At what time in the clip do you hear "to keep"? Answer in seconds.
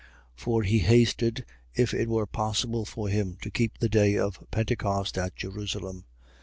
3.43-3.77